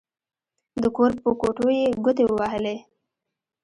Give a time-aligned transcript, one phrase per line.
[0.81, 2.75] د کور په کوټو يې ګوتې ووهلې.